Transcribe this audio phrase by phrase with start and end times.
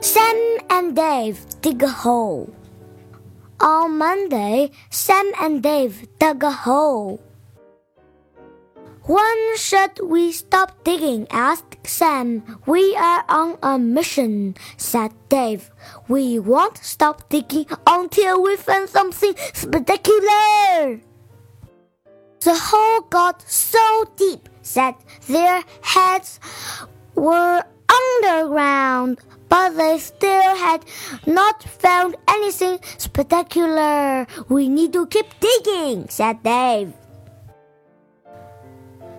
[0.00, 0.36] Sam
[0.68, 2.52] and Dave dig a hole.
[3.60, 7.20] On Monday, Sam and Dave dug a hole.
[9.04, 11.26] When should we stop digging?
[11.30, 12.60] asked Sam.
[12.66, 15.70] We are on a mission, said Dave.
[16.06, 21.00] We won't stop digging until we find something spectacular.
[22.40, 26.38] The hole got so deep that their heads
[27.14, 27.64] were
[28.00, 29.18] underground,
[29.48, 30.84] but they still had
[31.26, 34.26] not found anything spectacular.
[34.48, 36.92] We need to keep digging, said Dave.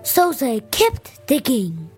[0.04, 1.90] So they kept digging.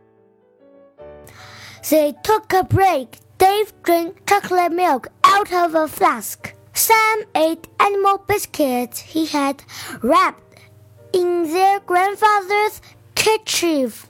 [1.90, 3.20] They took a break.
[3.38, 6.54] Dave drank chocolate milk out of a flask.
[6.74, 9.64] Sam ate animal biscuits he had
[10.02, 10.60] wrapped
[11.14, 12.82] in their grandfather's
[13.16, 14.10] kerchief.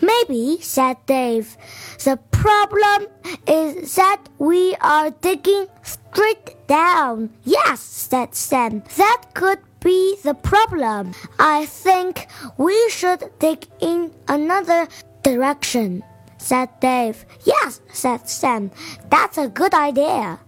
[0.00, 1.56] Maybe, said Dave,
[2.04, 3.08] the problem
[3.46, 7.30] is that we are digging straight down.
[7.44, 8.82] Yes, said Sam.
[8.96, 11.12] That could be the problem.
[11.38, 14.88] I think we should dig in another
[15.22, 16.04] direction,
[16.38, 17.24] said Dave.
[17.44, 18.70] Yes, said Sam.
[19.10, 20.38] That's a good idea.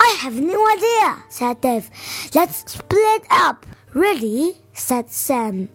[0.00, 1.90] I have no idea, said Dave.
[2.34, 3.66] Let's split up.
[3.94, 4.60] Really?
[4.74, 5.68] said Sam.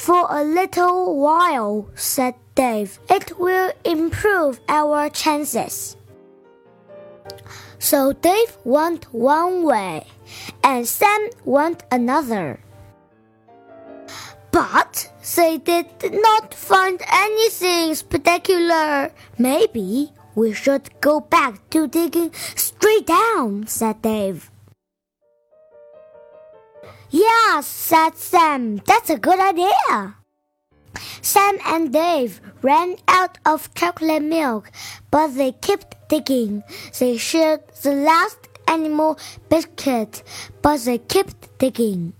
[0.00, 2.98] For a little while, said Dave.
[3.10, 5.94] It will improve our chances.
[7.78, 10.06] So Dave went one way
[10.64, 12.60] and Sam went another.
[14.50, 19.12] But they did not find anything spectacular.
[19.36, 24.50] Maybe we should go back to digging straight down, said Dave.
[27.10, 28.76] Yes, said Sam.
[28.86, 30.14] That's a good idea.
[31.22, 34.70] Sam and Dave ran out of chocolate milk,
[35.10, 36.62] but they kept digging.
[36.98, 38.38] They shared the last
[38.68, 40.22] animal biscuit,
[40.62, 42.12] but they kept digging.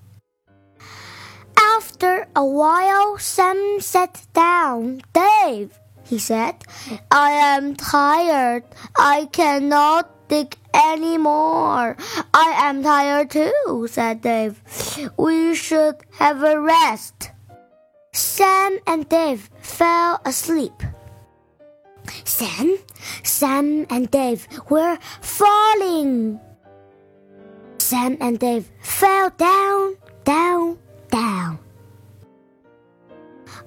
[1.56, 5.02] After a while, Sam sat down.
[5.12, 6.56] Dave, he said,
[7.10, 8.64] I am tired.
[8.98, 11.96] I cannot dig anymore.
[12.32, 14.62] I am tired too, said Dave.
[15.18, 17.32] We should have a rest.
[18.12, 20.82] Sam and Dave fell asleep.
[22.24, 22.78] Sam,
[23.22, 26.40] Sam and Dave were falling.
[27.78, 30.78] Sam and Dave fell down, down,
[31.10, 31.58] down.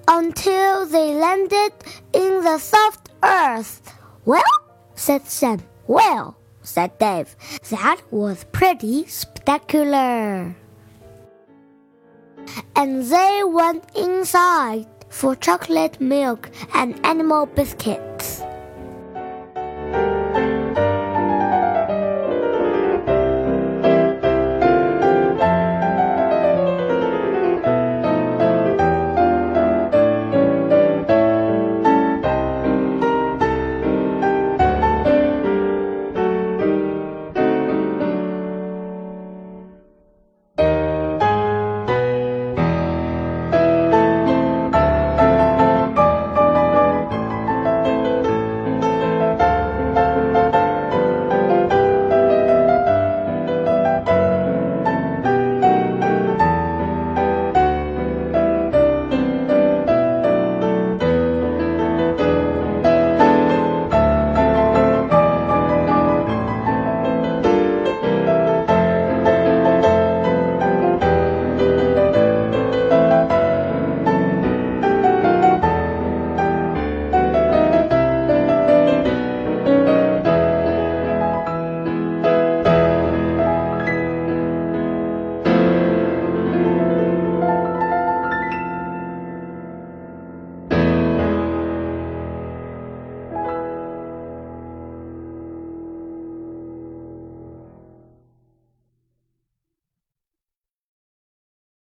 [0.08, 1.72] Until they landed
[2.12, 3.82] in the soft earth.
[4.24, 4.56] Well,
[4.94, 5.60] said Sam.
[5.86, 7.36] Well, said Dave.
[7.70, 10.56] That was pretty spectacular
[12.76, 18.13] and they went inside for chocolate milk and animal biscuit.